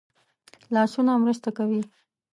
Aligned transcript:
لاسونه 0.73 1.13
مرسته 1.23 1.49
کوي 1.57 1.81